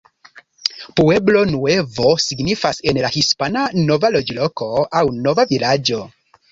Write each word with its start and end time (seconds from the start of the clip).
Pueblo 0.99 1.43
Nuevo 1.49 2.09
signifas 2.23 2.81
en 2.93 2.99
la 3.07 3.13
hispana 3.19 3.69
"nova 3.83 4.15
loĝloko" 4.19 4.73
aŭ 5.03 5.07
"nova 5.21 5.49
vilaĝo". 5.55 6.07